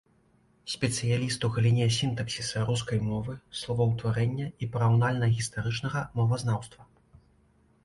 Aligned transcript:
Спецыяліст 0.75 1.43
у 1.47 1.51
галіне 1.57 1.85
сінтаксіса 1.97 2.63
рускай 2.71 2.99
мовы, 3.11 3.37
словаўтварэння 3.61 4.47
і 4.63 4.71
параўнальна-гістарычнага 4.75 6.05
мовазнаўства. 6.19 6.91